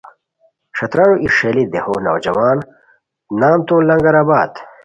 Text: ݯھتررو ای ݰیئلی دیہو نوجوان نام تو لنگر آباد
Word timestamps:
ݯھتررو 0.77 1.15
ای 1.21 1.27
ݰیئلی 1.35 1.63
دیہو 1.71 1.93
نوجوان 2.05 2.57
نام 3.39 3.59
تو 3.67 3.75
لنگر 3.89 4.15
آباد 4.23 4.51